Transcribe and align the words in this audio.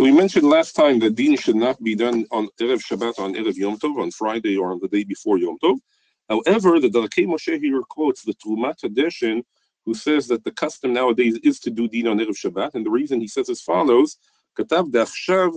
So 0.00 0.04
we 0.04 0.12
mentioned 0.12 0.48
last 0.48 0.72
time 0.72 0.98
that 1.00 1.14
din 1.14 1.36
should 1.36 1.56
not 1.56 1.78
be 1.82 1.94
done 1.94 2.24
on 2.30 2.48
Erev 2.58 2.80
Shabbat, 2.80 3.18
on 3.18 3.34
Erev 3.34 3.54
Yom 3.56 3.76
Tov, 3.78 4.00
on 4.00 4.10
Friday 4.10 4.56
or 4.56 4.72
on 4.72 4.78
the 4.80 4.88
day 4.88 5.04
before 5.04 5.36
Yom 5.36 5.58
Tov. 5.62 5.78
However, 6.26 6.80
the 6.80 6.88
Darkei 6.88 7.26
Moshe 7.26 7.60
here 7.60 7.82
quotes 7.82 8.22
the 8.22 8.32
Terumat 8.32 8.80
HaDeshen, 8.82 9.42
who 9.84 9.92
says 9.92 10.26
that 10.28 10.42
the 10.42 10.52
custom 10.52 10.94
nowadays 10.94 11.38
is 11.42 11.60
to 11.60 11.70
do 11.70 11.86
din 11.86 12.06
on 12.06 12.18
Erev 12.18 12.34
Shabbat, 12.42 12.76
and 12.76 12.86
the 12.86 12.88
reason 12.90 13.20
he 13.20 13.28
says 13.28 13.50
as 13.50 13.60
follows, 13.60 14.16
כתב 14.54 14.84
דעכשיו 14.90 15.50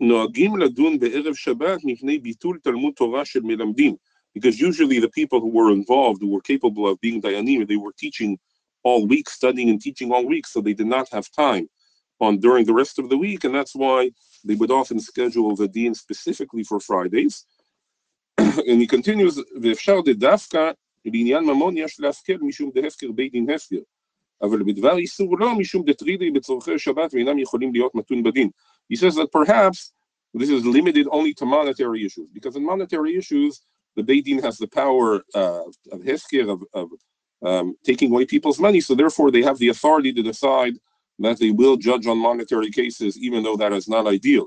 נוהגים 0.00 0.56
לדון 0.56 0.98
בערב 0.98 1.34
שבת 1.34 1.80
מפני 1.84 2.18
ביטול 2.18 2.58
תלמוד 2.62 2.92
תורה 2.96 3.24
של 3.24 3.40
מלמדים. 3.42 3.94
Because 4.34 4.60
usually 4.60 4.98
the 4.98 5.08
people 5.08 5.38
who 5.40 5.50
were 5.50 5.70
involved, 5.70 6.20
who 6.20 6.30
were 6.30 6.40
capable 6.40 6.88
of 6.88 7.00
being 7.00 7.22
dayanim, 7.22 7.68
they 7.68 7.76
were 7.76 7.92
teaching 7.96 8.38
all 8.82 9.06
week, 9.06 9.30
studying 9.30 9.70
and 9.70 9.80
teaching 9.80 10.10
all 10.10 10.26
week, 10.26 10.48
so 10.48 10.60
they 10.60 10.74
did 10.74 10.88
not 10.88 11.08
have 11.12 11.30
time 11.30 11.68
on 12.20 12.38
during 12.38 12.64
the 12.64 12.74
rest 12.74 12.98
of 12.98 13.08
the 13.08 13.16
week, 13.16 13.44
and 13.44 13.54
that's 13.54 13.74
why 13.74 14.10
they 14.44 14.54
would 14.54 14.70
often 14.70 15.00
schedule 15.00 15.56
the 15.56 15.68
din 15.68 15.94
specifically 15.94 16.62
for 16.62 16.78
Fridays. 16.80 17.44
and 18.38 18.80
he 18.80 18.86
continues, 18.86 19.38
ואפשר 19.62 20.00
דווקא 20.14 20.70
לעניין 21.04 21.44
ממון 21.44 21.76
יש 21.76 22.00
להפקר 22.00 22.36
משום 22.40 22.70
דהפקר 22.74 23.12
בית 23.12 23.32
דין 23.32 23.50
הפקר, 23.50 23.80
אבל 24.42 24.62
בדבר 24.62 24.98
איסור 24.98 25.38
לא 25.38 25.54
משום 25.58 25.84
דטרידי 25.84 26.30
בצורכי 26.30 26.78
שבת 26.78 27.14
ואינם 27.14 27.38
יכולים 27.38 27.72
להיות 27.72 27.94
מתון 27.94 28.22
בדין. 28.22 28.48
He 28.92 28.96
says 28.96 29.14
that 29.14 29.30
perhaps 29.32 29.92
this 30.34 30.50
is 30.50 30.64
limited 30.64 31.06
only 31.10 31.34
to 31.34 31.44
monetary 31.44 32.04
issues, 32.04 32.28
because 32.32 32.56
in 32.56 32.64
monetary 32.64 33.16
issues, 33.16 33.60
the 33.96 34.02
Beit 34.02 34.24
Din 34.24 34.38
has 34.42 34.58
the 34.58 34.68
power 34.68 35.22
uh, 35.34 35.62
of 35.92 36.00
Hefker, 36.02 36.48
of, 36.54 36.62
of 36.72 36.88
um, 37.42 37.74
taking 37.84 38.10
away 38.10 38.24
people's 38.24 38.60
money, 38.60 38.80
so 38.80 38.94
therefore 38.94 39.30
they 39.30 39.42
have 39.42 39.58
the 39.58 39.68
authority 39.68 40.12
to 40.12 40.22
decide 40.22 40.74
that 41.20 41.38
they 41.38 41.50
will 41.50 41.76
judge 41.76 42.06
on 42.06 42.18
monetary 42.18 42.70
cases, 42.70 43.18
even 43.18 43.42
though 43.42 43.56
that 43.56 43.72
is 43.72 43.88
not 43.88 44.06
ideal. 44.06 44.46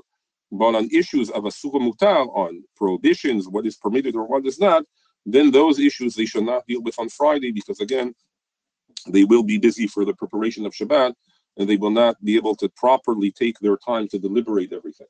But 0.50 0.74
on 0.74 0.88
issues 0.92 1.30
of 1.30 1.44
a 1.46 1.48
mutar, 1.48 2.28
on 2.36 2.62
prohibitions, 2.76 3.48
what 3.48 3.66
is 3.66 3.76
permitted 3.76 4.14
or 4.16 4.26
what 4.26 4.46
is 4.46 4.58
not, 4.58 4.84
then 5.24 5.50
those 5.50 5.78
issues 5.78 6.14
they 6.14 6.26
should 6.26 6.44
not 6.44 6.66
deal 6.66 6.82
with 6.82 6.98
on 6.98 7.08
Friday 7.08 7.50
because 7.50 7.80
again, 7.80 8.14
they 9.08 9.24
will 9.24 9.42
be 9.42 9.58
busy 9.58 9.86
for 9.86 10.04
the 10.04 10.14
preparation 10.14 10.66
of 10.66 10.72
Shabbat 10.72 11.14
and 11.56 11.68
they 11.68 11.76
will 11.76 11.90
not 11.90 12.22
be 12.24 12.36
able 12.36 12.56
to 12.56 12.68
properly 12.70 13.30
take 13.30 13.58
their 13.60 13.76
time 13.76 14.08
to 14.08 14.18
deliberate 14.18 14.72
everything. 14.72 15.06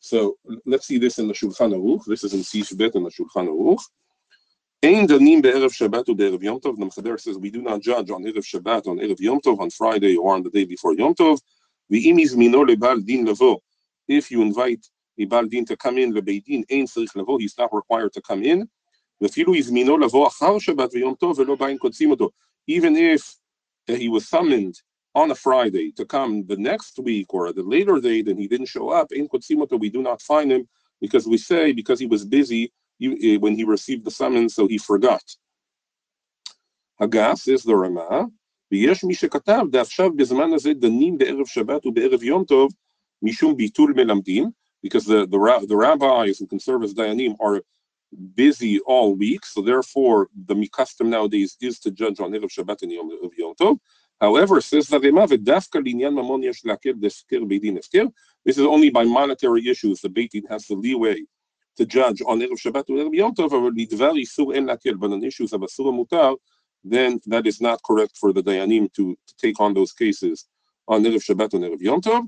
So 0.00 0.36
let's 0.66 0.86
see 0.86 0.98
this 0.98 1.18
in 1.18 1.26
the 1.26 1.34
Shulchan 1.34 1.74
Aruch. 1.74 2.04
This 2.04 2.22
is 2.22 2.34
in 2.34 2.42
Sif 2.42 2.76
Bet 2.76 2.94
in 2.94 3.02
the 3.02 3.10
Shulchan 3.10 3.48
Aruch. 3.48 3.82
Ein 4.83 5.07
danim 5.07 5.41
be'erev 5.41 5.71
Shabbat 5.71 6.05
be'erev 6.17 6.41
Yom 6.41 6.59
Tov. 6.59 6.77
The 6.77 6.85
Mechaber 6.85 7.19
says 7.19 7.37
we 7.37 7.51
do 7.51 7.61
not 7.61 7.81
judge 7.81 8.09
on 8.09 8.23
Erev 8.23 8.43
Shabbat, 8.43 8.87
on 8.87 8.97
Erev 8.97 9.19
Yom 9.19 9.39
Tov, 9.41 9.59
on 9.59 9.69
Friday 9.69 10.15
or 10.15 10.33
on 10.33 10.43
the 10.43 10.49
day 10.49 10.65
before 10.65 10.93
Yom 10.95 11.13
Tov. 11.13 11.39
Ve'im 11.91 12.17
izmino 12.19 12.65
lebal 12.65 13.05
din 13.05 13.25
levo. 13.27 13.59
If 14.07 14.31
you 14.31 14.41
invite 14.41 14.85
a 15.19 15.25
bal 15.25 15.45
din 15.45 15.65
to 15.65 15.77
come 15.77 15.99
in, 15.99 16.13
lebeit 16.13 16.45
din 16.45 16.65
ein 16.71 16.85
tzarich 16.85 17.13
levo. 17.15 17.39
He's 17.39 17.57
not 17.57 17.73
required 17.73 18.13
to 18.13 18.21
come 18.21 18.43
in. 18.43 18.67
ואפילו 19.21 19.55
הזמינו 19.55 19.97
לבוא 19.97 20.27
אחר 20.27 20.59
שבת 20.59 20.93
ויום 20.93 21.15
טוב 21.15 21.39
ולא 21.39 21.55
באים 21.55 21.77
קודשים 21.77 22.11
אותו. 22.11 22.29
Even 22.67 22.95
if 22.95 23.37
he 23.87 24.09
was 24.09 24.27
summoned 24.27 24.75
on 25.13 25.29
a 25.31 25.35
Friday 25.35 25.91
to 25.91 26.05
come 26.05 26.43
the 26.47 26.57
next 26.57 26.97
week 26.99 27.33
or 27.33 27.53
the 27.53 27.61
later 27.61 27.99
date 27.99 28.27
and 28.27 28.39
he 28.39 28.47
didn't 28.47 28.67
show 28.67 28.89
up, 28.89 29.11
in 29.11 29.27
Kotsimoto, 29.27 29.79
we 29.79 29.89
do 29.89 30.01
not 30.01 30.21
find 30.21 30.51
him 30.51 30.67
because 30.99 31.27
we 31.27 31.37
say 31.37 31.71
because 31.71 31.99
he 31.99 32.07
was 32.07 32.25
busy 32.25 32.71
eh, 33.01 33.37
when 33.37 33.55
he 33.55 33.63
received 33.63 34.05
the 34.05 34.11
summons, 34.11 34.55
so 34.55 34.67
he 34.67 34.77
forgot. 34.77 35.23
Hagas 37.01 37.47
is 37.47 37.63
the 37.63 37.75
Rama, 37.75 38.29
ויש 38.71 39.03
מי 39.03 39.13
שכתב, 39.13 39.61
דעכשיו 39.71 40.13
בזמן 40.15 40.53
הזה 40.53 40.73
דנים 40.73 41.17
בערב 41.17 41.45
שבת 41.45 41.85
ובערב 41.85 42.23
יום 42.23 42.43
טוב 42.43 42.71
משום 43.21 43.57
ביטול 43.57 43.93
מלמדים, 43.95 44.49
because 44.83 45.05
the, 45.05 45.27
the, 45.27 45.65
the 45.67 45.75
rabbis 45.75 46.39
who 46.39 46.47
can 46.47 46.59
serve 46.59 46.83
as 46.83 46.93
dayanim 46.93 47.35
are 47.39 47.61
busy 48.35 48.79
all 48.79 49.15
week, 49.15 49.45
so 49.45 49.61
therefore 49.61 50.27
the 50.47 50.67
custom 50.69 51.09
nowadays 51.09 51.55
is 51.61 51.79
to 51.79 51.91
judge 51.91 52.19
on 52.19 52.31
Erev 52.31 52.49
Shabbat 52.49 52.81
and 52.83 52.91
Yom, 52.91 53.09
Yom 53.37 53.53
Tov. 53.55 53.77
However, 54.19 54.61
says 54.61 54.87
the 54.87 54.99
Rema, 54.99 55.27
ודווקא 55.29 55.77
לעניין 55.77 56.13
ממון 56.13 56.43
יש 56.43 56.65
להקל 56.65 56.93
דהפקר 56.93 57.43
בית 57.43 57.61
דין 57.61 57.77
This 58.45 58.57
is 58.57 58.65
only 58.65 58.89
by 58.89 59.03
monetary 59.03 59.67
issues, 59.67 60.01
the 60.01 60.09
Beit 60.09 60.31
Din 60.31 60.43
has 60.49 60.65
the 60.65 60.75
leeway 60.75 61.21
to 61.77 61.85
judge 61.85 62.21
on 62.25 62.39
Erev 62.39 62.59
Shabbat 62.59 62.89
or 62.89 62.97
Erev 62.97 63.13
Yom 63.13 63.33
Tov, 63.33 63.53
אבל 63.53 63.71
לדבר 63.75 64.15
איסור 64.15 64.53
אין 64.53 64.65
להקל, 64.65 64.93
but 64.99 65.11
on 65.11 65.23
issues 65.23 65.53
of 65.53 65.63
אסור 65.63 65.89
המותר, 65.89 66.33
then 66.83 67.19
that 67.27 67.47
is 67.47 67.61
not 67.61 67.79
correct 67.83 68.17
for 68.17 68.33
the 68.33 68.41
Dayanim 68.41 68.91
to, 68.93 69.17
to 69.27 69.33
take 69.37 69.59
on 69.59 69.73
those 69.73 69.93
cases 69.93 70.45
on 70.87 71.03
Erev 71.03 71.21
Shabbat 71.21 71.53
and 71.53 71.63
Erev 71.63 71.81
Yom 71.81 72.01
Tov. 72.01 72.27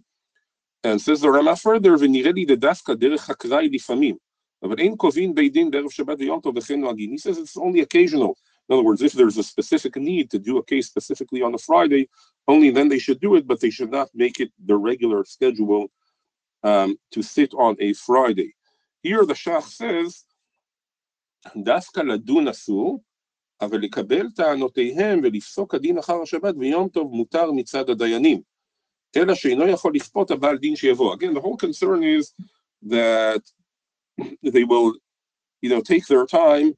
And 0.83 1.01
says 1.01 1.21
the 1.21 1.29
Rama 1.29 1.55
further, 1.55 1.97
ונראה 1.99 2.31
לי 2.31 2.45
דווקא 2.45 2.93
דרך 2.93 3.29
אקראי 3.29 3.69
לפעמים. 3.69 4.15
אבל 4.63 4.79
אין 4.79 4.95
קובעים 4.95 5.35
בית 5.35 5.53
דין 5.53 5.71
בערב 5.71 5.89
שבת 5.89 6.19
ויום 6.19 6.39
טוב 6.41 6.57
וכן 6.57 6.79
נוהגים. 6.79 7.13
He 7.13 7.17
says 7.17 7.37
it's 7.37 7.57
only 7.57 7.81
occasional. 7.81 8.33
In 8.69 8.75
other 8.75 8.83
words, 8.83 9.01
if 9.01 9.13
there's 9.13 9.37
a 9.37 9.43
specific 9.43 9.95
need 9.97 10.31
to 10.31 10.39
do 10.39 10.57
a 10.57 10.63
case 10.63 10.87
specifically 10.87 11.41
on 11.41 11.53
a 11.53 11.57
Friday, 11.57 12.07
only 12.47 12.69
then 12.69 12.87
they 12.87 12.99
should 12.99 13.19
do 13.19 13.35
it, 13.35 13.45
but 13.45 13.59
they 13.59 13.69
should 13.69 13.91
not 13.91 14.09
make 14.13 14.39
it 14.39 14.51
the 14.65 14.77
regular 14.77 15.25
schedule 15.25 15.87
um, 16.63 16.95
to 17.11 17.21
sit 17.21 17.53
on 17.53 17.75
a 17.79 17.91
Friday. 17.93 18.55
Here 19.03 19.25
the 19.25 19.33
Shach 19.33 19.63
says, 19.63 20.23
דווקא 21.63 21.99
לדון 21.99 22.47
אסור, 22.47 23.03
אבל 23.61 23.79
לקבל 23.79 24.29
טענותיהם 24.35 25.19
ולפסוק 25.23 25.75
הדין 25.75 25.97
אחר 25.97 26.21
השבת 26.21 26.55
ויום 26.59 26.89
טוב 26.89 27.11
מותר 27.11 27.51
מצד 27.51 27.89
הדיינים. 27.89 28.41
אלא 29.15 29.35
שאינו 29.35 29.67
יכול 29.67 29.95
לכפות 29.95 30.31
הבעל 30.31 30.57
דין 30.57 30.75
שיבוא. 30.75 31.15
Again, 31.15 31.33
the 31.33 31.41
whole 31.41 31.57
concern 31.57 32.03
is 32.03 32.33
that 32.89 33.41
they 34.43 34.63
will, 34.63 34.93
you 35.61 35.69
know, 35.69 35.81
take 35.81 36.05
their 36.07 36.25
time. 36.25 36.73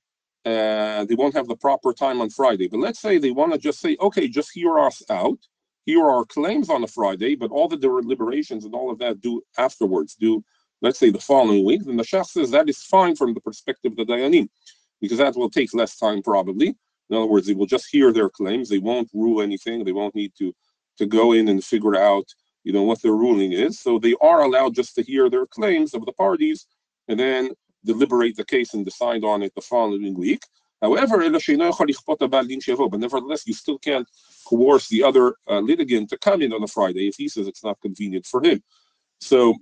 Uh, 0.45 1.05
they 1.05 1.15
won't 1.15 1.33
have 1.33 1.47
the 1.47 1.55
proper 1.55 1.91
time 1.93 2.21
on 2.21 2.29
Friday. 2.29 2.67
But 2.67 2.79
let's 2.79 2.99
say 2.99 3.17
they 3.17 3.31
want 3.31 3.53
to 3.53 3.57
just 3.57 3.79
say, 3.79 3.97
okay, 3.99 4.27
just 4.27 4.51
hear 4.53 4.77
us 4.79 5.01
out. 5.09 5.39
Here 5.85 6.01
are 6.03 6.17
our 6.17 6.25
claims 6.25 6.69
on 6.69 6.83
a 6.83 6.87
Friday, 6.87 7.35
but 7.35 7.51
all 7.51 7.67
the 7.67 7.77
deliberations 7.77 8.65
and 8.65 8.73
all 8.75 8.91
of 8.91 8.99
that 8.99 9.21
do 9.21 9.41
afterwards, 9.57 10.15
do, 10.15 10.43
let's 10.82 10.98
say, 10.98 11.10
the 11.10 11.20
following 11.20 11.64
week. 11.64 11.84
Then 11.84 11.96
the 11.96 12.02
Shach 12.02 12.26
says 12.26 12.50
that 12.50 12.68
is 12.68 12.82
fine 12.82 13.16
from 13.16 13.34
the 13.34 13.40
perspective 13.40 13.92
of 13.92 13.96
the 13.98 14.04
Dayanim, 14.04 14.48
because 15.00 15.18
that 15.18 15.36
will 15.36 15.50
take 15.50 15.74
less 15.74 15.96
time 15.96 16.22
probably. 16.22 16.68
In 17.10 17.16
other 17.16 17.26
words, 17.26 17.46
they 17.46 17.54
will 17.54 17.66
just 17.66 17.88
hear 17.90 18.12
their 18.12 18.28
claims. 18.28 18.68
They 18.68 18.78
won't 18.78 19.10
rule 19.12 19.42
anything. 19.42 19.84
They 19.84 19.92
won't 19.92 20.14
need 20.14 20.32
to, 20.38 20.54
to 20.98 21.06
go 21.06 21.32
in 21.32 21.48
and 21.48 21.62
figure 21.62 21.96
out, 21.96 22.24
you 22.62 22.72
know, 22.72 22.84
what 22.84 23.02
their 23.02 23.12
ruling 23.12 23.52
is. 23.52 23.80
So 23.80 23.98
they 23.98 24.14
are 24.20 24.42
allowed 24.42 24.74
just 24.74 24.94
to 24.94 25.02
hear 25.02 25.28
their 25.28 25.46
claims 25.46 25.92
of 25.92 26.06
the 26.06 26.12
parties 26.12 26.66
and 27.08 27.18
then 27.18 27.50
deliberate 27.84 28.36
the 28.36 28.44
case 28.44 28.74
and 28.74 28.84
decide 28.84 29.24
on 29.24 29.42
it 29.42 29.52
the 29.54 29.60
following 29.60 30.14
week. 30.14 30.42
However, 30.82 31.18
but 31.28 33.00
nevertheless, 33.00 33.46
you 33.46 33.54
still 33.54 33.78
can't 33.78 34.08
coerce 34.46 34.88
the 34.88 35.02
other 35.02 35.34
uh, 35.48 35.60
litigant 35.60 36.08
to 36.10 36.18
come 36.18 36.40
in 36.42 36.52
on 36.52 36.62
a 36.62 36.66
Friday 36.66 37.08
if 37.08 37.16
he 37.16 37.28
says 37.28 37.46
it's 37.46 37.64
not 37.64 37.80
convenient 37.82 38.24
for 38.24 38.42
him. 38.42 38.62
So, 39.20 39.54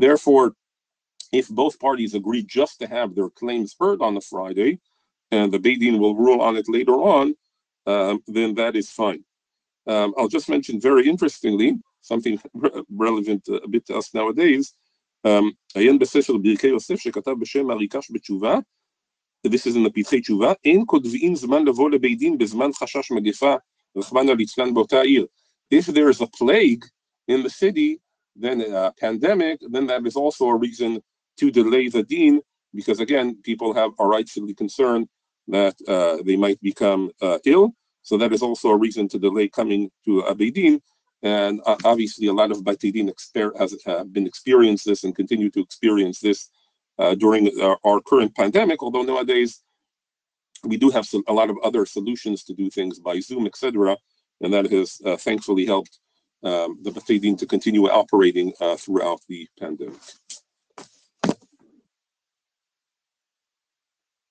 Therefore, 0.00 0.54
if 1.32 1.48
both 1.48 1.78
parties 1.78 2.14
agree 2.14 2.42
just 2.42 2.78
to 2.80 2.86
have 2.86 3.14
their 3.14 3.30
claims 3.30 3.74
heard 3.78 4.00
on 4.00 4.14
the 4.14 4.20
Friday, 4.20 4.80
and 5.30 5.52
the 5.52 5.58
Beit 5.58 5.80
Din 5.80 5.98
will 5.98 6.14
rule 6.14 6.40
on 6.40 6.56
it 6.56 6.68
later 6.68 6.94
on, 6.94 7.34
um, 7.86 8.22
then 8.26 8.54
that 8.54 8.76
is 8.76 8.90
fine. 8.90 9.24
Um, 9.86 10.14
I'll 10.16 10.28
just 10.28 10.48
mention 10.48 10.80
very 10.80 11.08
interestingly 11.08 11.76
something 12.02 12.40
re- 12.54 12.82
relevant 12.90 13.48
uh, 13.48 13.60
a 13.60 13.68
bit 13.68 13.86
to 13.86 13.96
us 13.96 14.14
nowadays. 14.14 14.74
Um, 15.24 15.56
this 15.74 16.16
is 19.66 19.76
in 19.76 19.82
the 19.82 19.90
פתחי 19.90 20.20
תשובה, 20.20 20.52
If 25.70 25.86
there 25.86 26.08
is 26.08 26.20
a 26.20 26.26
plague 26.26 26.84
in 27.28 27.42
the 27.42 27.50
city, 27.50 28.00
then 28.38 28.60
a 28.60 28.92
pandemic, 28.98 29.60
then 29.70 29.86
that 29.86 30.06
is 30.06 30.16
also 30.16 30.48
a 30.48 30.56
reason 30.56 31.02
to 31.38 31.50
delay 31.50 31.88
the 31.88 32.02
deen, 32.02 32.40
because 32.74 33.00
again, 33.00 33.36
people 33.42 33.72
have 33.74 33.92
are 33.98 34.08
rightfully 34.08 34.54
concerned 34.54 35.08
that 35.48 35.74
uh, 35.86 36.18
they 36.24 36.36
might 36.36 36.60
become 36.60 37.10
uh, 37.22 37.38
ill. 37.44 37.72
So 38.02 38.16
that 38.18 38.32
is 38.32 38.42
also 38.42 38.68
a 38.70 38.76
reason 38.76 39.08
to 39.08 39.18
delay 39.18 39.48
coming 39.48 39.90
to 40.04 40.20
a 40.20 40.34
Beit 40.34 40.54
Din. 40.54 40.80
And 41.22 41.60
uh, 41.66 41.76
obviously, 41.84 42.28
a 42.28 42.32
lot 42.32 42.50
of 42.50 42.58
Batei 42.58 42.92
Din 42.92 43.10
exper- 43.10 43.58
has 43.58 43.76
uh, 43.86 44.04
been 44.04 44.26
experienced 44.26 44.86
this 44.86 45.04
and 45.04 45.14
continue 45.14 45.50
to 45.50 45.60
experience 45.60 46.20
this 46.20 46.50
uh, 46.98 47.14
during 47.14 47.50
our, 47.60 47.78
our, 47.84 48.00
current 48.00 48.34
pandemic. 48.34 48.82
Although 48.82 49.02
nowadays 49.02 49.62
we 50.64 50.76
do 50.76 50.90
have 50.90 51.06
some, 51.06 51.22
a 51.28 51.32
lot 51.32 51.50
of 51.50 51.56
other 51.64 51.86
solutions 51.86 52.44
to 52.44 52.54
do 52.54 52.70
things 52.70 52.98
by 52.98 53.20
Zoom, 53.20 53.46
etc., 53.46 53.96
and 54.40 54.52
that 54.52 54.70
has 54.70 55.00
uh, 55.04 55.16
thankfully 55.16 55.66
helped 55.66 55.98
um, 56.42 56.78
the 56.82 56.90
Batei 56.90 57.20
Din 57.20 57.36
to 57.36 57.46
continue 57.46 57.88
operating 57.88 58.52
uh, 58.60 58.76
throughout 58.76 59.20
the 59.28 59.48
pandemic. 59.58 59.98